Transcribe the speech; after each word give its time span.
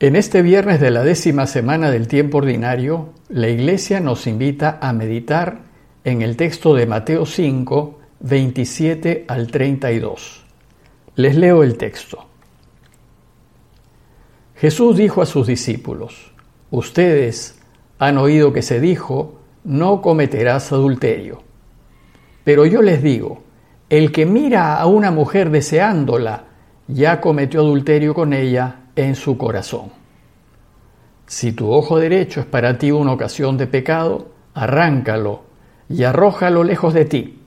En 0.00 0.14
este 0.14 0.42
viernes 0.42 0.78
de 0.80 0.92
la 0.92 1.02
décima 1.02 1.48
semana 1.48 1.90
del 1.90 2.06
tiempo 2.06 2.38
ordinario, 2.38 3.08
la 3.28 3.48
Iglesia 3.48 3.98
nos 3.98 4.28
invita 4.28 4.78
a 4.80 4.92
meditar 4.92 5.62
en 6.04 6.22
el 6.22 6.36
texto 6.36 6.72
de 6.72 6.86
Mateo 6.86 7.26
5, 7.26 7.98
27 8.20 9.24
al 9.26 9.48
32. 9.48 10.44
Les 11.16 11.34
leo 11.34 11.64
el 11.64 11.76
texto. 11.76 12.26
Jesús 14.54 14.96
dijo 14.96 15.20
a 15.20 15.26
sus 15.26 15.48
discípulos, 15.48 16.30
Ustedes 16.70 17.58
han 17.98 18.18
oído 18.18 18.52
que 18.52 18.62
se 18.62 18.78
dijo, 18.78 19.40
no 19.64 20.00
cometerás 20.00 20.70
adulterio. 20.70 21.42
Pero 22.44 22.66
yo 22.66 22.82
les 22.82 23.02
digo, 23.02 23.42
el 23.90 24.12
que 24.12 24.26
mira 24.26 24.76
a 24.76 24.86
una 24.86 25.10
mujer 25.10 25.50
deseándola, 25.50 26.44
ya 26.86 27.20
cometió 27.20 27.62
adulterio 27.62 28.14
con 28.14 28.32
ella 28.32 28.84
en 28.98 29.14
su 29.14 29.38
corazón. 29.38 29.92
Si 31.26 31.52
tu 31.52 31.70
ojo 31.70 32.00
derecho 32.00 32.40
es 32.40 32.46
para 32.46 32.78
ti 32.78 32.90
una 32.90 33.12
ocasión 33.12 33.56
de 33.56 33.68
pecado, 33.68 34.26
arráncalo 34.54 35.42
y 35.88 36.02
arrójalo 36.02 36.64
lejos 36.64 36.94
de 36.94 37.04
ti. 37.04 37.38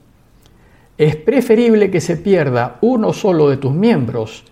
Es 0.97 1.17
preferible 1.17 1.91
que 1.91 1.99
se 1.99 2.15
pierda 2.15 2.77
uno 2.79 3.11
solo 3.11 3.49
de 3.49 3.57
tus 3.57 3.73
miembros 3.73 4.45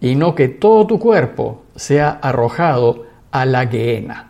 y 0.00 0.14
no 0.14 0.34
que 0.34 0.48
todo 0.48 0.86
tu 0.86 0.98
cuerpo 0.98 1.64
sea 1.76 2.18
arrojado 2.22 3.04
a 3.30 3.44
la 3.44 3.66
gehenna. 3.66 4.28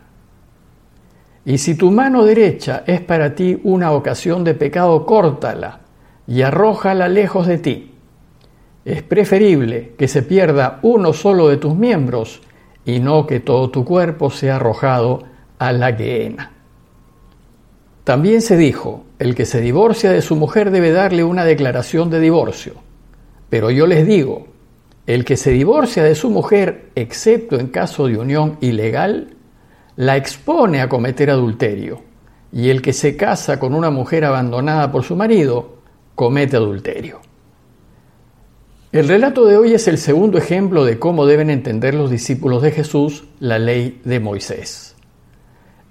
Y 1.45 1.57
si 1.57 1.75
tu 1.75 1.89
mano 1.89 2.25
derecha 2.25 2.83
es 2.85 2.99
para 2.99 3.33
ti 3.33 3.57
una 3.63 3.91
ocasión 3.93 4.43
de 4.43 4.55
pecado, 4.55 5.05
córtala 5.05 5.79
y 6.27 6.41
arrójala 6.41 7.07
lejos 7.07 7.47
de 7.47 7.59
ti. 7.59 7.88
Es 8.85 9.03
preferible 9.03 9.93
que 9.97 10.07
se 10.07 10.23
pierda 10.23 10.79
uno 10.81 11.13
solo 11.13 11.47
de 11.49 11.57
tus 11.57 11.75
miembros 11.75 12.41
y 12.85 12.99
no 12.99 13.27
que 13.27 13.39
todo 13.39 13.69
tu 13.69 13.85
cuerpo 13.85 14.29
sea 14.29 14.55
arrojado 14.55 15.23
a 15.59 15.71
la 15.71 15.93
gehenna. 15.93 16.53
También 18.03 18.41
se 18.41 18.57
dijo, 18.57 19.03
el 19.19 19.35
que 19.35 19.45
se 19.45 19.61
divorcia 19.61 20.11
de 20.11 20.21
su 20.21 20.35
mujer 20.35 20.71
debe 20.71 20.91
darle 20.91 21.23
una 21.23 21.45
declaración 21.45 22.09
de 22.09 22.19
divorcio. 22.19 22.73
Pero 23.49 23.69
yo 23.69 23.85
les 23.85 24.07
digo, 24.07 24.47
el 25.05 25.25
que 25.25 25.37
se 25.37 25.51
divorcia 25.51 26.03
de 26.03 26.15
su 26.15 26.29
mujer, 26.29 26.89
excepto 26.95 27.59
en 27.59 27.67
caso 27.67 28.07
de 28.07 28.17
unión 28.17 28.57
ilegal, 28.61 29.35
la 29.95 30.17
expone 30.17 30.81
a 30.81 30.89
cometer 30.89 31.29
adulterio. 31.29 32.01
Y 32.51 32.69
el 32.69 32.81
que 32.81 32.93
se 32.93 33.15
casa 33.15 33.59
con 33.59 33.75
una 33.75 33.91
mujer 33.91 34.25
abandonada 34.25 34.91
por 34.91 35.03
su 35.03 35.15
marido, 35.15 35.77
comete 36.15 36.55
adulterio. 36.55 37.21
El 38.91 39.07
relato 39.07 39.45
de 39.45 39.55
hoy 39.55 39.73
es 39.73 39.87
el 39.87 39.99
segundo 39.99 40.39
ejemplo 40.39 40.83
de 40.83 40.97
cómo 40.97 41.27
deben 41.27 41.51
entender 41.51 41.93
los 41.93 42.09
discípulos 42.09 42.63
de 42.63 42.71
Jesús 42.71 43.23
la 43.39 43.59
ley 43.59 44.01
de 44.03 44.19
Moisés. 44.19 44.95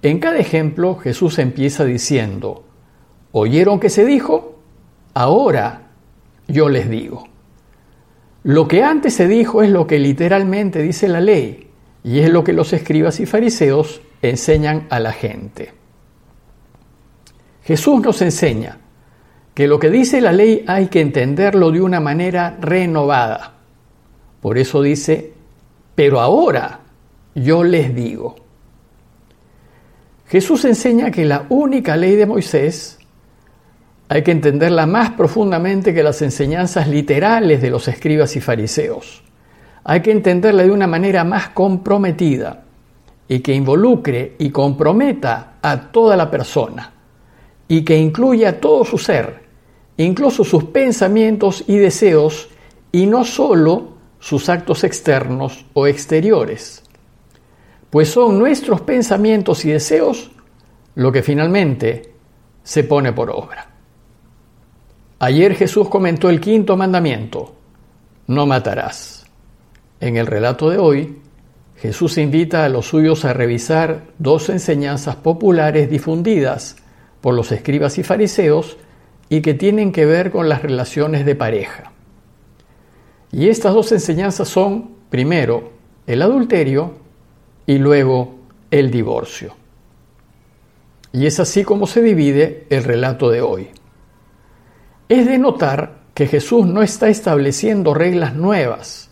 En 0.01 0.19
cada 0.19 0.37
ejemplo 0.37 0.95
Jesús 0.95 1.39
empieza 1.39 1.85
diciendo, 1.85 2.65
¿oyeron 3.31 3.79
que 3.79 3.89
se 3.89 4.05
dijo? 4.05 4.59
Ahora 5.13 5.91
yo 6.49 6.67
les 6.67 6.89
digo. 6.89 7.23
Lo 8.43 8.67
que 8.67 8.83
antes 8.83 9.13
se 9.13 9.29
dijo 9.29 9.63
es 9.63 9.69
lo 9.69 9.87
que 9.87 9.97
literalmente 9.97 10.81
dice 10.81 11.07
la 11.07 11.21
ley 11.21 11.69
y 12.03 12.19
es 12.19 12.29
lo 12.29 12.43
que 12.43 12.51
los 12.51 12.73
escribas 12.73 13.21
y 13.21 13.25
fariseos 13.25 14.01
enseñan 14.21 14.87
a 14.89 14.99
la 14.99 15.13
gente. 15.13 15.71
Jesús 17.63 18.01
nos 18.01 18.21
enseña 18.21 18.77
que 19.59 19.67
lo 19.67 19.77
que 19.77 19.89
dice 19.89 20.21
la 20.21 20.31
ley 20.31 20.63
hay 20.67 20.87
que 20.87 21.01
entenderlo 21.01 21.69
de 21.69 21.81
una 21.81 21.99
manera 21.99 22.55
renovada. 22.61 23.55
Por 24.39 24.57
eso 24.57 24.81
dice, 24.81 25.33
pero 25.95 26.21
ahora 26.21 26.79
yo 27.35 27.65
les 27.65 27.93
digo. 27.93 28.37
Jesús 30.29 30.63
enseña 30.63 31.11
que 31.11 31.25
la 31.25 31.45
única 31.49 31.97
ley 31.97 32.15
de 32.15 32.25
Moisés 32.25 32.99
hay 34.07 34.23
que 34.23 34.31
entenderla 34.31 34.85
más 34.85 35.09
profundamente 35.09 35.93
que 35.93 36.03
las 36.03 36.21
enseñanzas 36.21 36.87
literales 36.87 37.61
de 37.61 37.69
los 37.69 37.89
escribas 37.89 38.37
y 38.37 38.39
fariseos. 38.39 39.23
Hay 39.83 39.99
que 39.99 40.11
entenderla 40.11 40.63
de 40.63 40.71
una 40.71 40.87
manera 40.87 41.25
más 41.25 41.49
comprometida 41.49 42.63
y 43.27 43.41
que 43.41 43.53
involucre 43.53 44.37
y 44.39 44.51
comprometa 44.51 45.55
a 45.61 45.91
toda 45.91 46.15
la 46.15 46.31
persona 46.31 46.93
y 47.67 47.83
que 47.83 47.97
incluya 47.97 48.61
todo 48.61 48.85
su 48.85 48.97
ser, 48.97 49.48
incluso 50.03 50.45
sus 50.45 50.63
pensamientos 50.65 51.65
y 51.67 51.77
deseos, 51.77 52.47
y 52.91 53.05
no 53.05 53.25
sólo 53.25 53.97
sus 54.19 54.47
actos 54.47 54.83
externos 54.85 55.65
o 55.73 55.87
exteriores, 55.87 56.83
pues 57.89 58.09
son 58.09 58.39
nuestros 58.39 58.81
pensamientos 58.81 59.65
y 59.65 59.71
deseos 59.71 60.31
lo 60.95 61.11
que 61.11 61.21
finalmente 61.21 62.13
se 62.63 62.85
pone 62.85 63.11
por 63.11 63.29
obra. 63.29 63.67
Ayer 65.19 65.53
Jesús 65.55 65.89
comentó 65.89 66.29
el 66.29 66.39
quinto 66.39 66.77
mandamiento, 66.77 67.55
no 68.27 68.45
matarás. 68.45 69.25
En 69.99 70.15
el 70.15 70.27
relato 70.27 70.69
de 70.69 70.77
hoy, 70.77 71.21
Jesús 71.75 72.17
invita 72.17 72.63
a 72.63 72.69
los 72.69 72.87
suyos 72.87 73.25
a 73.25 73.33
revisar 73.33 74.03
dos 74.17 74.47
enseñanzas 74.47 75.17
populares 75.17 75.89
difundidas 75.89 76.77
por 77.19 77.33
los 77.33 77.51
escribas 77.51 77.97
y 77.97 78.03
fariseos 78.03 78.77
y 79.29 79.41
que 79.41 79.53
tienen 79.53 79.91
que 79.91 80.05
ver 80.05 80.31
con 80.31 80.49
las 80.49 80.63
relaciones 80.63 81.25
de 81.25 81.35
pareja. 81.35 81.91
Y 83.31 83.47
estas 83.47 83.73
dos 83.73 83.91
enseñanzas 83.91 84.49
son, 84.49 84.91
primero, 85.09 85.71
el 86.07 86.21
adulterio 86.23 86.95
y 87.67 87.77
luego 87.77 88.39
el 88.71 88.89
divorcio. 88.89 89.55
Y 91.11 91.27
es 91.27 91.39
así 91.39 91.63
como 91.63 91.85
se 91.85 92.01
divide 92.01 92.65
el 92.69 92.83
relato 92.83 93.29
de 93.29 93.41
hoy. 93.41 93.69
Es 95.07 95.27
de 95.27 95.37
notar 95.37 95.99
que 96.13 96.27
Jesús 96.27 96.65
no 96.65 96.81
está 96.81 97.09
estableciendo 97.09 97.93
reglas 97.93 98.35
nuevas, 98.35 99.09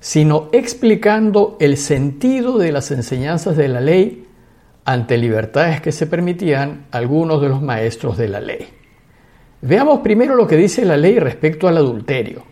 sino 0.00 0.48
explicando 0.52 1.56
el 1.60 1.76
sentido 1.76 2.58
de 2.58 2.72
las 2.72 2.90
enseñanzas 2.90 3.56
de 3.56 3.68
la 3.68 3.80
ley 3.80 4.26
ante 4.84 5.18
libertades 5.18 5.80
que 5.80 5.92
se 5.92 6.06
permitían 6.06 6.86
algunos 6.90 7.42
de 7.42 7.48
los 7.48 7.60
maestros 7.60 8.16
de 8.16 8.28
la 8.28 8.40
ley. 8.40 8.77
Veamos 9.60 10.00
primero 10.00 10.36
lo 10.36 10.46
que 10.46 10.56
dice 10.56 10.84
la 10.84 10.96
ley 10.96 11.18
respecto 11.18 11.66
al 11.68 11.76
adulterio. 11.76 12.44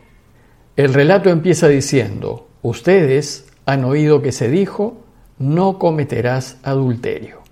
El 0.76 0.92
relato 0.92 1.30
empieza 1.30 1.68
diciendo, 1.68 2.48
ustedes 2.62 3.46
han 3.64 3.84
oído 3.84 4.22
que 4.22 4.32
se 4.32 4.48
dijo, 4.48 4.98
no 5.38 5.78
cometerás 5.78 6.58
adulterio. 6.62 7.46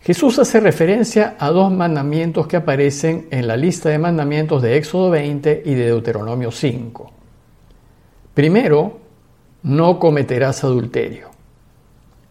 Jesús 0.00 0.38
hace 0.38 0.60
referencia 0.60 1.34
a 1.38 1.50
dos 1.50 1.72
mandamientos 1.72 2.46
que 2.46 2.56
aparecen 2.56 3.26
en 3.32 3.48
la 3.48 3.56
lista 3.56 3.88
de 3.88 3.98
mandamientos 3.98 4.62
de 4.62 4.76
Éxodo 4.76 5.10
20 5.10 5.62
y 5.64 5.74
de 5.74 5.86
Deuteronomio 5.86 6.52
5. 6.52 7.12
Primero, 8.32 9.00
no 9.64 9.98
cometerás 9.98 10.62
adulterio. 10.62 11.30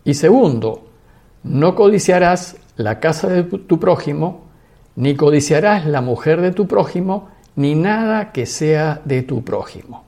Y 0.05 0.13
segundo, 0.13 0.87
no 1.43 1.75
codiciarás 1.75 2.55
la 2.77 3.01
casa 3.01 3.27
de 3.27 3.43
tu 3.43 3.77
prójimo, 3.77 4.44
ni 4.95 5.15
codiciarás 5.15 5.85
la 5.85 6.01
mujer 6.01 6.41
de 6.41 6.51
tu 6.51 6.67
prójimo, 6.67 7.29
ni 7.55 7.75
nada 7.75 8.31
que 8.31 8.45
sea 8.45 9.01
de 9.05 9.23
tu 9.23 9.43
prójimo. 9.43 10.03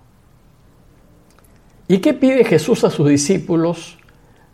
¿Y 1.87 1.99
qué 1.99 2.13
pide 2.13 2.43
Jesús 2.43 2.83
a 2.83 2.89
sus 2.89 3.07
discípulos, 3.07 3.97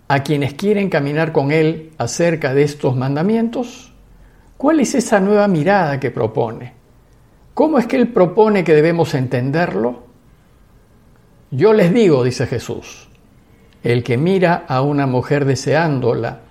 a 0.07 0.21
quienes 0.21 0.53
quieren 0.53 0.89
caminar 0.89 1.31
con 1.31 1.51
Él 1.51 1.91
acerca 1.97 2.53
de 2.53 2.63
estos 2.63 2.95
mandamientos? 2.95 3.91
¿Cuál 4.57 4.79
es 4.79 4.93
esa 4.95 5.19
nueva 5.19 5.47
mirada 5.47 5.99
que 5.99 6.11
propone? 6.11 6.73
¿Cómo 7.53 7.79
es 7.79 7.87
que 7.87 7.97
Él 7.97 8.09
propone 8.09 8.63
que 8.63 8.73
debemos 8.73 9.13
entenderlo? 9.13 10.03
Yo 11.51 11.73
les 11.73 11.93
digo, 11.93 12.23
dice 12.23 12.47
Jesús, 12.47 13.07
el 13.83 14.03
que 14.03 14.17
mira 14.17 14.65
a 14.67 14.81
una 14.81 15.05
mujer 15.05 15.45
deseándola 15.45 16.41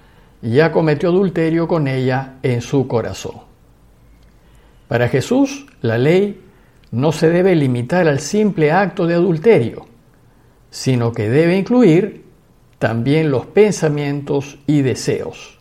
ya 0.43 0.73
cometió 0.73 1.08
adulterio 1.08 1.69
con 1.69 1.87
ella 1.87 2.35
en 2.43 2.61
su 2.61 2.87
corazón. 2.88 3.51
Para 4.93 5.09
Jesús, 5.09 5.65
la 5.81 5.97
ley 5.97 6.39
no 6.91 7.12
se 7.12 7.31
debe 7.31 7.56
limitar 7.56 8.06
al 8.09 8.21
simple 8.21 8.73
acto 8.73 9.06
de 9.06 9.15
adulterio, 9.15 9.87
sino 10.69 11.12
que 11.12 11.31
debe 11.31 11.56
incluir 11.56 12.27
también 12.79 13.31
los 13.31 13.47
pensamientos 13.47 14.59
y 14.67 14.83
deseos, 14.83 15.59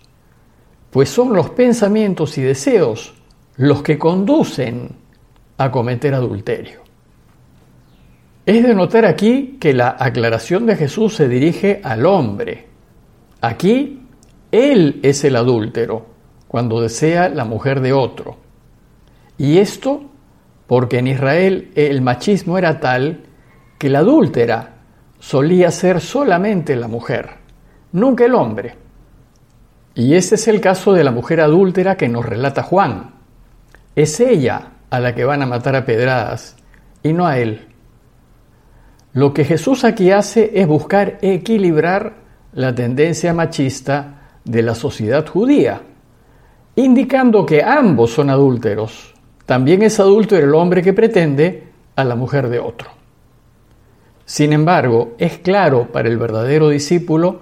pues 0.90 1.08
son 1.08 1.32
los 1.32 1.50
pensamientos 1.52 2.38
y 2.38 2.42
deseos 2.42 3.14
los 3.56 3.82
que 3.82 3.98
conducen 3.98 4.98
a 5.58 5.72
cometer 5.72 6.14
adulterio. 6.14 6.82
Es 8.46 8.62
de 8.64 8.76
notar 8.76 9.06
aquí 9.06 9.56
que 9.62 9.74
la 9.74 9.96
aclaración 9.98 10.66
de 10.66 10.76
Jesús 10.76 11.16
se 11.16 11.30
dirige 11.30 11.80
al 11.86 12.06
hombre. 12.06 12.68
Aquí, 13.40 14.02
él 14.52 15.00
es 15.04 15.24
el 15.24 15.38
adúltero 15.38 16.06
cuando 16.50 16.82
desea 16.82 17.30
la 17.30 17.46
mujer 17.46 17.80
de 17.80 17.94
otro. 17.94 18.41
Y 19.42 19.58
esto 19.58 20.04
porque 20.68 21.00
en 21.00 21.08
Israel 21.08 21.72
el 21.74 22.04
machismo 22.04 22.60
era 22.60 22.80
tal 22.80 23.24
que 23.80 23.90
la 23.90 23.98
adúltera 23.98 24.76
solía 25.18 25.72
ser 25.72 26.00
solamente 26.00 26.76
la 26.76 26.88
mujer, 26.88 27.32
nunca 27.92 28.24
el 28.26 28.36
hombre. 28.36 28.76
Y 29.96 30.14
este 30.14 30.36
es 30.36 30.48
el 30.48 30.62
caso 30.62 30.94
de 30.94 31.04
la 31.04 31.10
mujer 31.10 31.42
adúltera 31.42 31.98
que 31.98 32.08
nos 32.08 32.24
relata 32.24 32.62
Juan. 32.62 33.16
Es 33.96 34.20
ella 34.20 34.74
a 34.92 35.00
la 35.00 35.16
que 35.16 35.26
van 35.26 35.42
a 35.42 35.48
matar 35.48 35.76
a 35.76 35.86
pedradas 35.86 36.56
y 37.02 37.12
no 37.12 37.26
a 37.26 37.40
él. 37.40 37.68
Lo 39.14 39.34
que 39.34 39.44
Jesús 39.44 39.84
aquí 39.86 40.12
hace 40.12 40.52
es 40.54 40.68
buscar 40.68 41.18
equilibrar 41.24 42.14
la 42.54 42.76
tendencia 42.76 43.34
machista 43.34 44.38
de 44.46 44.62
la 44.62 44.76
sociedad 44.76 45.26
judía, 45.26 45.82
indicando 46.76 47.44
que 47.44 47.64
ambos 47.64 48.12
son 48.12 48.30
adúlteros. 48.30 49.11
También 49.52 49.82
es 49.82 50.00
adúltero 50.00 50.48
el 50.48 50.56
hombre 50.56 50.82
que 50.82 50.94
pretende 50.94 51.64
a 51.98 52.06
la 52.06 52.16
mujer 52.16 52.48
de 52.48 52.60
otro. 52.60 52.90
Sin 54.24 54.54
embargo, 54.54 55.16
es 55.18 55.40
claro 55.40 55.92
para 55.92 56.08
el 56.08 56.18
verdadero 56.18 56.70
discípulo 56.70 57.42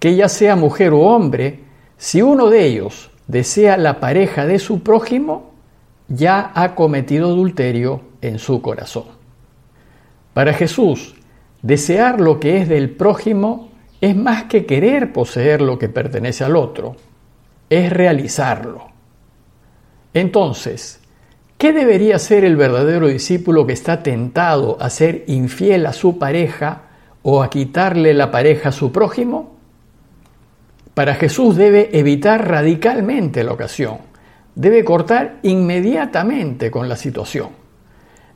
que 0.00 0.16
ya 0.16 0.28
sea 0.28 0.56
mujer 0.56 0.92
o 0.92 1.02
hombre, 1.02 1.60
si 1.96 2.22
uno 2.22 2.50
de 2.50 2.66
ellos 2.66 3.12
desea 3.28 3.76
la 3.76 4.00
pareja 4.00 4.46
de 4.46 4.58
su 4.58 4.82
prójimo, 4.82 5.52
ya 6.08 6.50
ha 6.56 6.74
cometido 6.74 7.28
adulterio 7.28 8.00
en 8.20 8.40
su 8.40 8.60
corazón. 8.60 9.04
Para 10.32 10.54
Jesús, 10.54 11.14
desear 11.62 12.20
lo 12.20 12.40
que 12.40 12.62
es 12.62 12.68
del 12.68 12.90
prójimo 12.90 13.68
es 14.00 14.16
más 14.16 14.46
que 14.46 14.66
querer 14.66 15.12
poseer 15.12 15.62
lo 15.62 15.78
que 15.78 15.88
pertenece 15.88 16.42
al 16.42 16.56
otro, 16.56 16.96
es 17.70 17.92
realizarlo. 17.92 18.88
Entonces, 20.12 21.00
¿qué 21.64 21.72
debería 21.72 22.18
ser 22.18 22.44
el 22.44 22.56
verdadero 22.56 23.06
discípulo 23.06 23.66
que 23.66 23.72
está 23.72 24.02
tentado 24.02 24.76
a 24.82 24.90
ser 24.90 25.24
infiel 25.28 25.86
a 25.86 25.94
su 25.94 26.18
pareja 26.18 26.82
o 27.22 27.42
a 27.42 27.48
quitarle 27.48 28.12
la 28.12 28.30
pareja 28.30 28.68
a 28.68 28.72
su 28.72 28.92
prójimo? 28.92 29.56
Para 30.92 31.14
Jesús 31.14 31.56
debe 31.56 31.88
evitar 31.98 32.46
radicalmente 32.46 33.42
la 33.44 33.52
ocasión, 33.52 33.96
debe 34.54 34.84
cortar 34.84 35.38
inmediatamente 35.40 36.70
con 36.70 36.86
la 36.86 36.96
situación 36.96 37.48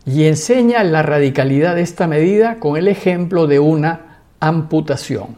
y 0.07 0.25
enseña 0.25 0.83
la 0.83 1.03
radicalidad 1.03 1.75
de 1.75 1.83
esta 1.83 2.07
medida 2.07 2.59
con 2.59 2.79
el 2.79 2.89
ejemplo 2.89 3.47
de 3.47 3.59
una 3.59 4.23
amputación. 4.41 5.37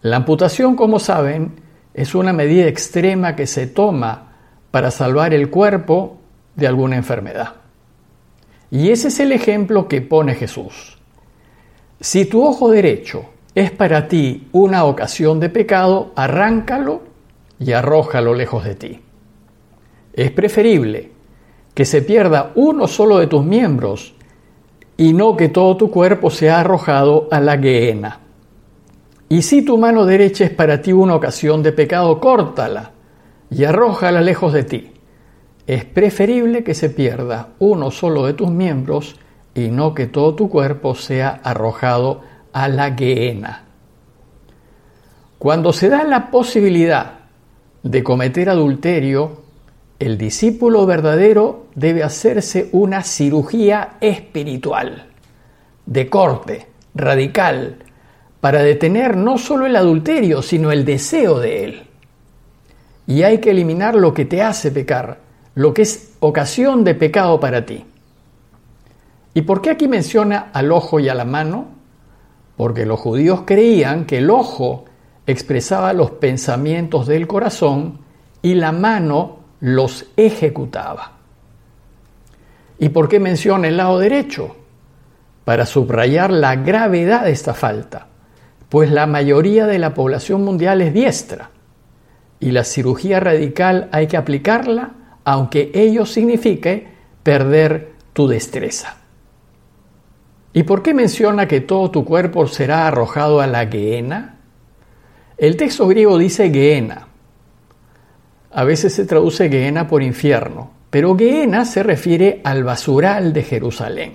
La 0.00 0.16
amputación, 0.16 0.74
como 0.74 1.00
saben, 1.00 1.52
es 1.92 2.14
una 2.14 2.32
medida 2.32 2.66
extrema 2.66 3.36
que 3.36 3.46
se 3.46 3.66
toma 3.66 4.32
para 4.70 4.90
salvar 4.90 5.34
el 5.34 5.50
cuerpo 5.50 6.17
de 6.58 6.66
alguna 6.66 6.96
enfermedad. 6.96 7.54
Y 8.70 8.90
ese 8.90 9.08
es 9.08 9.20
el 9.20 9.32
ejemplo 9.32 9.88
que 9.88 10.02
pone 10.02 10.34
Jesús. 10.34 10.98
Si 12.00 12.26
tu 12.26 12.44
ojo 12.44 12.70
derecho 12.70 13.26
es 13.54 13.70
para 13.70 14.08
ti 14.08 14.48
una 14.52 14.84
ocasión 14.84 15.40
de 15.40 15.48
pecado, 15.48 16.12
arráncalo 16.16 17.02
y 17.60 17.72
arrójalo 17.72 18.34
lejos 18.34 18.64
de 18.64 18.74
ti. 18.74 19.00
Es 20.12 20.32
preferible 20.32 21.12
que 21.74 21.84
se 21.84 22.02
pierda 22.02 22.50
uno 22.56 22.88
solo 22.88 23.18
de 23.18 23.28
tus 23.28 23.44
miembros 23.44 24.14
y 24.96 25.12
no 25.12 25.36
que 25.36 25.48
todo 25.48 25.76
tu 25.76 25.90
cuerpo 25.92 26.28
sea 26.28 26.60
arrojado 26.60 27.28
a 27.30 27.38
la 27.38 27.56
gehenna. 27.56 28.18
Y 29.28 29.42
si 29.42 29.62
tu 29.62 29.78
mano 29.78 30.04
derecha 30.04 30.44
es 30.44 30.50
para 30.50 30.82
ti 30.82 30.92
una 30.92 31.14
ocasión 31.14 31.62
de 31.62 31.70
pecado, 31.70 32.18
córtala 32.18 32.90
y 33.48 33.62
arrójala 33.62 34.20
lejos 34.20 34.52
de 34.52 34.64
ti. 34.64 34.97
Es 35.68 35.84
preferible 35.84 36.64
que 36.64 36.72
se 36.72 36.88
pierda 36.88 37.50
uno 37.58 37.90
solo 37.90 38.24
de 38.24 38.32
tus 38.32 38.50
miembros 38.50 39.16
y 39.54 39.68
no 39.68 39.92
que 39.92 40.06
todo 40.06 40.34
tu 40.34 40.48
cuerpo 40.48 40.94
sea 40.94 41.42
arrojado 41.44 42.22
a 42.54 42.68
la 42.68 42.94
gehenna. 42.94 43.64
Cuando 45.38 45.74
se 45.74 45.90
da 45.90 46.04
la 46.04 46.30
posibilidad 46.30 47.18
de 47.82 48.02
cometer 48.02 48.48
adulterio, 48.48 49.42
el 49.98 50.16
discípulo 50.16 50.86
verdadero 50.86 51.66
debe 51.74 52.02
hacerse 52.02 52.70
una 52.72 53.02
cirugía 53.02 53.98
espiritual, 54.00 55.08
de 55.84 56.08
corte, 56.08 56.66
radical, 56.94 57.76
para 58.40 58.62
detener 58.62 59.18
no 59.18 59.36
solo 59.36 59.66
el 59.66 59.76
adulterio, 59.76 60.40
sino 60.40 60.72
el 60.72 60.86
deseo 60.86 61.38
de 61.40 61.64
él. 61.64 61.82
Y 63.06 63.22
hay 63.22 63.36
que 63.36 63.50
eliminar 63.50 63.96
lo 63.96 64.14
que 64.14 64.24
te 64.24 64.40
hace 64.40 64.70
pecar, 64.70 65.27
lo 65.58 65.74
que 65.74 65.82
es 65.82 66.12
ocasión 66.20 66.84
de 66.84 66.94
pecado 66.94 67.40
para 67.40 67.66
ti. 67.66 67.84
¿Y 69.34 69.42
por 69.42 69.60
qué 69.60 69.70
aquí 69.70 69.88
menciona 69.88 70.50
al 70.52 70.70
ojo 70.70 71.00
y 71.00 71.08
a 71.08 71.16
la 71.16 71.24
mano? 71.24 71.66
Porque 72.56 72.86
los 72.86 73.00
judíos 73.00 73.42
creían 73.44 74.04
que 74.04 74.18
el 74.18 74.30
ojo 74.30 74.84
expresaba 75.26 75.92
los 75.94 76.12
pensamientos 76.12 77.08
del 77.08 77.26
corazón 77.26 77.98
y 78.40 78.54
la 78.54 78.70
mano 78.70 79.38
los 79.58 80.06
ejecutaba. 80.16 81.14
¿Y 82.78 82.90
por 82.90 83.08
qué 83.08 83.18
menciona 83.18 83.66
el 83.66 83.78
lado 83.78 83.98
derecho? 83.98 84.54
Para 85.44 85.66
subrayar 85.66 86.30
la 86.30 86.54
gravedad 86.54 87.24
de 87.24 87.32
esta 87.32 87.52
falta, 87.52 88.06
pues 88.68 88.92
la 88.92 89.08
mayoría 89.08 89.66
de 89.66 89.80
la 89.80 89.92
población 89.92 90.44
mundial 90.44 90.82
es 90.82 90.94
diestra 90.94 91.50
y 92.38 92.52
la 92.52 92.62
cirugía 92.62 93.18
radical 93.18 93.88
hay 93.90 94.06
que 94.06 94.16
aplicarla 94.16 94.92
aunque 95.30 95.70
ello 95.74 96.06
signifique 96.06 96.88
perder 97.22 97.92
tu 98.14 98.26
destreza. 98.26 98.96
¿Y 100.54 100.62
por 100.62 100.82
qué 100.82 100.94
menciona 100.94 101.46
que 101.46 101.60
todo 101.60 101.90
tu 101.90 102.02
cuerpo 102.06 102.46
será 102.46 102.86
arrojado 102.86 103.42
a 103.42 103.46
la 103.46 103.66
Gehenna? 103.66 104.38
El 105.36 105.58
texto 105.58 105.86
griego 105.86 106.16
dice 106.16 106.48
Gehenna, 106.48 107.08
a 108.50 108.64
veces 108.64 108.94
se 108.94 109.04
traduce 109.04 109.50
Gehenna 109.50 109.86
por 109.86 110.02
infierno, 110.02 110.70
pero 110.88 111.14
Gehenna 111.14 111.66
se 111.66 111.82
refiere 111.82 112.40
al 112.42 112.64
basural 112.64 113.34
de 113.34 113.42
Jerusalén, 113.42 114.14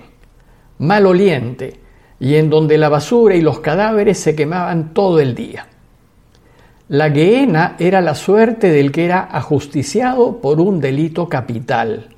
maloliente, 0.78 1.78
y 2.18 2.34
en 2.34 2.50
donde 2.50 2.76
la 2.76 2.88
basura 2.88 3.36
y 3.36 3.40
los 3.40 3.60
cadáveres 3.60 4.18
se 4.18 4.34
quemaban 4.34 4.92
todo 4.92 5.20
el 5.20 5.36
día. 5.36 5.68
La 6.88 7.10
Gehenna 7.10 7.76
era 7.78 8.02
la 8.02 8.14
suerte 8.14 8.70
del 8.70 8.92
que 8.92 9.06
era 9.06 9.28
ajusticiado 9.30 10.42
por 10.42 10.60
un 10.60 10.80
delito 10.80 11.30
capital. 11.30 12.10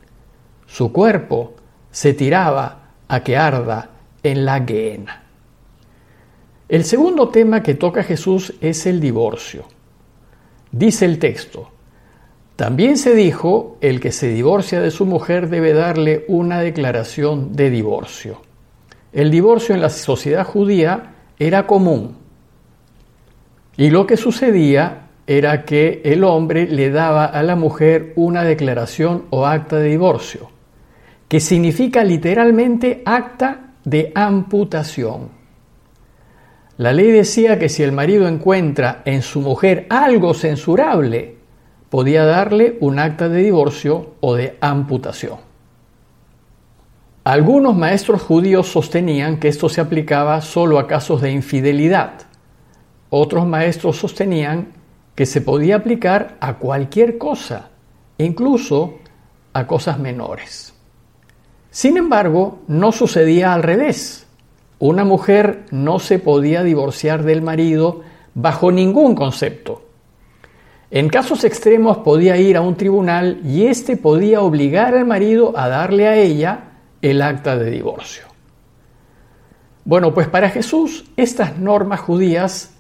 Su 0.67 0.93
cuerpo 0.93 1.55
se 1.93 2.15
tiraba 2.15 2.91
a 3.07 3.21
que 3.21 3.37
arda 3.37 3.91
en 4.25 4.45
la 4.45 4.65
Gehenna. 4.65 5.23
El 6.69 6.85
segundo 6.85 7.29
tema 7.29 7.63
que 7.63 7.75
toca 7.75 8.03
Jesús 8.03 8.55
es 8.61 8.87
el 8.87 8.99
divorcio. 9.01 9.67
Dice 10.73 11.05
el 11.05 11.21
texto, 11.21 11.71
también 12.57 12.99
se 12.99 13.15
dijo, 13.15 13.79
el 13.81 14.01
que 14.01 14.11
se 14.11 14.31
divorcia 14.31 14.81
de 14.81 14.91
su 14.91 15.07
mujer 15.07 15.49
debe 15.49 15.75
darle 15.75 16.25
una 16.27 16.59
declaración 16.59 17.55
de 17.55 17.71
divorcio. 17.71 18.43
El 19.13 19.31
divorcio 19.31 19.77
en 19.77 19.81
la 19.81 19.91
sociedad 19.91 20.45
judía 20.45 21.15
era 21.39 21.69
común. 21.69 22.17
Y 23.77 23.91
lo 23.91 24.07
que 24.07 24.17
sucedía 24.17 25.09
era 25.27 25.65
que 25.65 26.01
el 26.05 26.25
hombre 26.25 26.67
le 26.67 26.91
daba 26.91 27.27
a 27.27 27.43
la 27.43 27.57
mujer 27.57 28.13
una 28.17 28.45
declaración 28.45 29.25
o 29.31 29.47
acta 29.47 29.77
de 29.77 29.91
divorcio, 29.91 30.51
que 31.29 31.41
significa 31.41 32.05
literalmente 32.05 33.03
acta 33.05 33.73
de 33.85 34.13
amputación. 34.15 35.31
La 36.79 36.93
ley 36.93 37.11
decía 37.11 37.59
que 37.59 37.69
si 37.69 37.83
el 37.83 37.93
marido 37.93 38.29
encuentra 38.29 39.03
en 39.05 39.23
su 39.23 39.41
mujer 39.41 39.87
algo 39.89 40.35
censurable, 40.35 41.37
podía 41.89 42.25
darle 42.25 42.77
un 42.81 42.99
acta 42.99 43.29
de 43.29 43.43
divorcio 43.43 44.15
o 44.21 44.35
de 44.35 44.57
amputación. 44.61 45.39
Algunos 47.25 47.77
maestros 47.77 48.23
judíos 48.23 48.69
sostenían 48.69 49.39
que 49.39 49.49
esto 49.49 49.69
se 49.69 49.81
aplicaba 49.81 50.41
solo 50.43 50.79
a 50.79 50.87
casos 50.87 51.23
de 51.23 51.33
infidelidad. 51.33 52.27
Otros 53.11 53.47
maestros 53.47 53.97
sostenían 53.97 54.73
que 55.15 55.27
se 55.27 55.41
podía 55.41 55.77
aplicar 55.77 56.37
a 56.41 56.55
cualquier 56.55 57.19
cosa, 57.19 57.71
incluso 58.19 58.99
a 59.53 59.67
cosas 59.67 59.99
menores. 59.99 60.75
Sin 61.71 61.97
embargo, 61.97 62.61
no 62.69 62.93
sucedía 62.93 63.55
al 63.55 63.63
revés. 63.63 64.27
Una 64.79 65.05
mujer 65.05 65.65
no 65.71 65.99
se 65.99 66.19
podía 66.19 66.63
divorciar 66.63 67.23
del 67.23 67.43
marido 67.43 68.03
bajo 68.35 68.71
ningún 68.71 69.15
concepto. 69.15 69.83
En 70.91 71.09
casos 71.09 71.45
extremos 71.45 71.99
podía 71.99 72.37
ir 72.37 72.57
a 72.57 72.61
un 72.61 72.77
tribunal 72.77 73.41
y 73.45 73.67
éste 73.67 73.97
podía 73.97 74.43
obligar 74.43 74.95
al 74.95 75.07
marido 75.07 75.53
a 75.57 75.69
darle 75.69 76.07
a 76.07 76.17
ella 76.17 76.73
el 77.03 77.23
acta 77.23 77.57
de 77.57 77.71
divorcio. 77.71 78.25
Bueno, 79.85 80.13
pues 80.13 80.29
para 80.29 80.51
Jesús 80.51 81.07
estas 81.17 81.59
normas 81.59 82.01
judías 82.01 82.76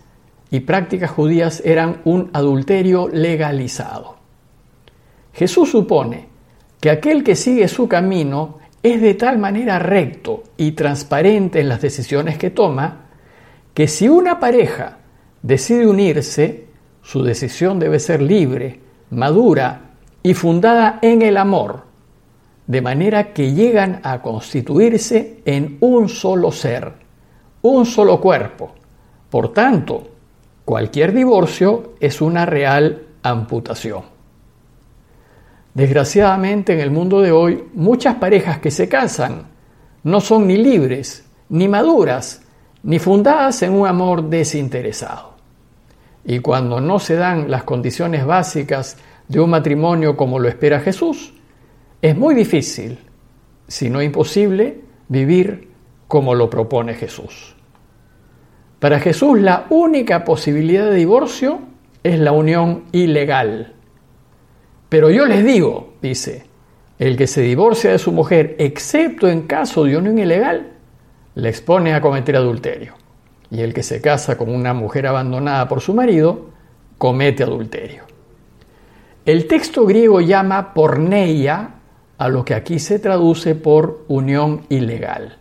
y 0.50 0.60
prácticas 0.60 1.10
judías 1.10 1.62
eran 1.64 2.00
un 2.04 2.30
adulterio 2.32 3.08
legalizado. 3.08 4.16
Jesús 5.32 5.70
supone 5.70 6.26
que 6.80 6.90
aquel 6.90 7.24
que 7.24 7.36
sigue 7.36 7.68
su 7.68 7.88
camino 7.88 8.58
es 8.82 9.00
de 9.00 9.14
tal 9.14 9.38
manera 9.38 9.78
recto 9.78 10.44
y 10.56 10.72
transparente 10.72 11.60
en 11.60 11.68
las 11.68 11.82
decisiones 11.82 12.38
que 12.38 12.50
toma, 12.50 13.06
que 13.74 13.88
si 13.88 14.08
una 14.08 14.38
pareja 14.38 14.98
decide 15.42 15.86
unirse, 15.86 16.66
su 17.02 17.22
decisión 17.22 17.78
debe 17.78 17.98
ser 17.98 18.22
libre, 18.22 18.80
madura 19.10 19.90
y 20.22 20.34
fundada 20.34 20.98
en 21.02 21.22
el 21.22 21.36
amor, 21.36 21.84
de 22.66 22.80
manera 22.80 23.32
que 23.32 23.52
llegan 23.52 24.00
a 24.02 24.22
constituirse 24.22 25.42
en 25.44 25.78
un 25.80 26.08
solo 26.08 26.50
ser, 26.50 26.92
un 27.62 27.86
solo 27.86 28.20
cuerpo. 28.20 28.74
Por 29.30 29.52
tanto, 29.52 30.15
cualquier 30.66 31.14
divorcio 31.14 31.94
es 32.00 32.20
una 32.20 32.44
real 32.44 33.06
amputación. 33.22 34.02
Desgraciadamente 35.72 36.72
en 36.72 36.80
el 36.80 36.90
mundo 36.90 37.22
de 37.22 37.30
hoy, 37.30 37.64
muchas 37.74 38.16
parejas 38.16 38.58
que 38.58 38.72
se 38.72 38.88
casan 38.88 39.46
no 40.02 40.20
son 40.20 40.48
ni 40.48 40.56
libres, 40.56 41.24
ni 41.50 41.68
maduras, 41.68 42.42
ni 42.82 42.98
fundadas 42.98 43.62
en 43.62 43.74
un 43.74 43.86
amor 43.86 44.28
desinteresado. 44.28 45.34
Y 46.24 46.40
cuando 46.40 46.80
no 46.80 46.98
se 46.98 47.14
dan 47.14 47.48
las 47.48 47.62
condiciones 47.62 48.26
básicas 48.26 48.96
de 49.28 49.38
un 49.38 49.50
matrimonio 49.50 50.16
como 50.16 50.40
lo 50.40 50.48
espera 50.48 50.80
Jesús, 50.80 51.32
es 52.02 52.16
muy 52.16 52.34
difícil, 52.34 52.98
si 53.68 53.88
no 53.88 54.02
imposible, 54.02 54.80
vivir 55.08 55.70
como 56.08 56.34
lo 56.34 56.50
propone 56.50 56.94
Jesús. 56.94 57.55
Para 58.78 59.00
Jesús 59.00 59.40
la 59.40 59.66
única 59.70 60.24
posibilidad 60.24 60.84
de 60.84 60.94
divorcio 60.94 61.60
es 62.02 62.18
la 62.18 62.32
unión 62.32 62.84
ilegal. 62.92 63.72
Pero 64.88 65.10
yo 65.10 65.24
les 65.26 65.44
digo, 65.44 65.94
dice, 66.02 66.44
el 66.98 67.16
que 67.16 67.26
se 67.26 67.42
divorcia 67.42 67.90
de 67.90 67.98
su 67.98 68.12
mujer, 68.12 68.54
excepto 68.58 69.28
en 69.28 69.42
caso 69.42 69.84
de 69.84 69.96
unión 69.96 70.18
ilegal, 70.18 70.72
le 71.34 71.48
expone 71.48 71.94
a 71.94 72.00
cometer 72.00 72.36
adulterio. 72.36 72.94
Y 73.50 73.60
el 73.60 73.74
que 73.74 73.82
se 73.82 74.00
casa 74.00 74.36
con 74.36 74.54
una 74.54 74.74
mujer 74.74 75.06
abandonada 75.06 75.68
por 75.68 75.80
su 75.80 75.94
marido, 75.94 76.50
comete 76.98 77.42
adulterio. 77.42 78.04
El 79.24 79.46
texto 79.46 79.86
griego 79.86 80.20
llama 80.20 80.72
porneia 80.72 81.70
a 82.18 82.28
lo 82.28 82.44
que 82.44 82.54
aquí 82.54 82.78
se 82.78 82.98
traduce 82.98 83.54
por 83.54 84.04
unión 84.08 84.62
ilegal. 84.68 85.38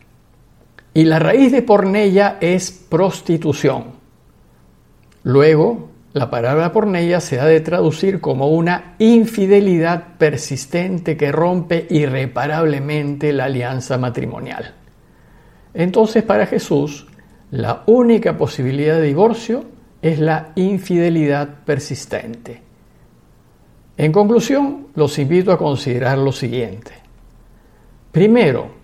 Y 0.95 1.03
la 1.03 1.19
raíz 1.19 1.51
de 1.51 1.61
porneia 1.61 2.37
es 2.39 2.71
prostitución. 2.71 3.87
Luego, 5.23 5.89
la 6.13 6.29
palabra 6.29 6.71
porneia 6.71 7.19
se 7.19 7.37
ha 7.37 7.45
de 7.45 7.59
traducir 7.59 8.21
como 8.21 8.47
una 8.47 8.95
infidelidad 8.99 10.15
persistente 10.17 11.17
que 11.17 11.33
rompe 11.33 11.85
irreparablemente 11.89 13.33
la 13.33 13.43
alianza 13.43 13.97
matrimonial. 13.97 14.73
Entonces, 15.73 16.23
para 16.23 16.45
Jesús, 16.45 17.07
la 17.51 17.83
única 17.87 18.37
posibilidad 18.37 18.95
de 18.95 19.07
divorcio 19.07 19.65
es 20.01 20.19
la 20.19 20.53
infidelidad 20.55 21.55
persistente. 21.65 22.61
En 23.97 24.13
conclusión, 24.13 24.87
los 24.95 25.19
invito 25.19 25.51
a 25.51 25.57
considerar 25.57 26.17
lo 26.19 26.31
siguiente. 26.31 26.93
Primero, 28.13 28.74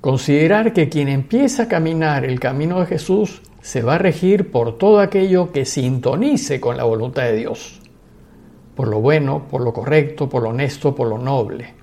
considerar 0.00 0.72
que 0.72 0.88
quien 0.88 1.08
empieza 1.08 1.64
a 1.64 1.68
caminar 1.68 2.24
el 2.24 2.38
camino 2.38 2.80
de 2.80 2.86
Jesús 2.86 3.42
se 3.60 3.82
va 3.82 3.96
a 3.96 3.98
regir 3.98 4.50
por 4.50 4.78
todo 4.78 5.00
aquello 5.00 5.52
que 5.52 5.64
sintonice 5.64 6.60
con 6.60 6.76
la 6.76 6.84
voluntad 6.84 7.24
de 7.24 7.36
Dios, 7.36 7.80
por 8.74 8.88
lo 8.88 9.00
bueno, 9.00 9.46
por 9.50 9.62
lo 9.62 9.72
correcto, 9.72 10.28
por 10.28 10.42
lo 10.42 10.50
honesto, 10.50 10.94
por 10.94 11.08
lo 11.08 11.18
noble, 11.18 11.74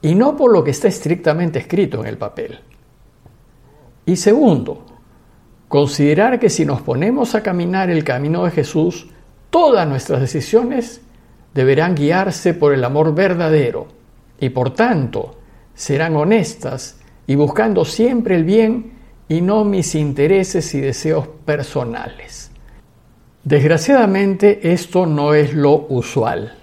y 0.00 0.14
no 0.14 0.36
por 0.36 0.52
lo 0.52 0.62
que 0.62 0.70
está 0.70 0.88
estrictamente 0.88 1.58
escrito 1.58 2.00
en 2.00 2.06
el 2.06 2.16
papel. 2.16 2.60
Y 4.06 4.16
segundo, 4.16 4.84
considerar 5.68 6.38
que 6.38 6.48
si 6.48 6.64
nos 6.64 6.82
ponemos 6.82 7.34
a 7.34 7.42
caminar 7.42 7.90
el 7.90 8.04
camino 8.04 8.44
de 8.44 8.52
Jesús, 8.52 9.08
todas 9.50 9.86
nuestras 9.86 10.20
decisiones 10.20 11.00
deberán 11.54 11.94
guiarse 11.94 12.54
por 12.54 12.72
el 12.72 12.84
amor 12.84 13.14
verdadero 13.14 13.88
y 14.40 14.48
por 14.48 14.74
tanto 14.74 15.36
serán 15.74 16.16
honestas 16.16 17.01
y 17.26 17.34
buscando 17.34 17.84
siempre 17.84 18.34
el 18.34 18.44
bien 18.44 18.92
y 19.28 19.40
no 19.40 19.64
mis 19.64 19.94
intereses 19.94 20.74
y 20.74 20.80
deseos 20.80 21.26
personales. 21.44 22.50
Desgraciadamente 23.44 24.72
esto 24.72 25.06
no 25.06 25.34
es 25.34 25.54
lo 25.54 25.86
usual. 25.88 26.54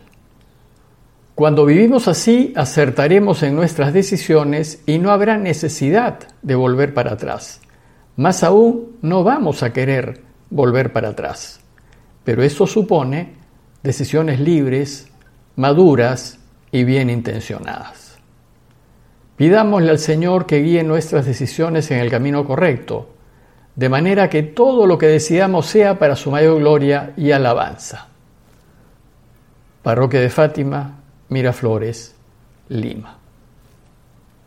Cuando 1.35 1.65
vivimos 1.65 2.07
así, 2.07 2.53
acertaremos 2.55 3.43
en 3.43 3.55
nuestras 3.55 3.93
decisiones 3.93 4.81
y 4.85 4.97
no 4.97 5.11
habrá 5.11 5.37
necesidad 5.37 6.19
de 6.41 6.55
volver 6.55 6.93
para 6.93 7.13
atrás. 7.13 7.61
Más 8.17 8.43
aún, 8.43 8.97
no 9.01 9.23
vamos 9.23 9.63
a 9.63 9.71
querer 9.71 10.21
volver 10.49 10.91
para 10.91 11.09
atrás. 11.09 11.61
Pero 12.23 12.43
eso 12.43 12.67
supone 12.67 13.35
decisiones 13.83 14.39
libres, 14.39 15.07
maduras 15.55 16.39
y 16.71 16.83
bien 16.83 17.09
intencionadas. 17.09 18.08
Pidámosle 19.39 19.89
al 19.89 19.99
Señor 19.99 20.45
que 20.45 20.57
guíe 20.57 20.83
nuestras 20.83 21.25
decisiones 21.25 21.89
en 21.91 21.99
el 21.99 22.11
camino 22.11 22.45
correcto, 22.45 23.07
de 23.73 23.87
manera 23.87 24.29
que 24.29 24.43
todo 24.43 24.85
lo 24.85 24.97
que 24.97 25.07
decidamos 25.07 25.65
sea 25.65 25.97
para 25.97 26.17
su 26.17 26.29
mayor 26.29 26.59
gloria 26.59 27.13
y 27.15 27.31
alabanza. 27.31 28.09
Parroquia 29.81 30.19
de 30.19 30.29
Fátima, 30.29 30.99
Miraflores, 31.29 32.17
Lima. 32.67 33.18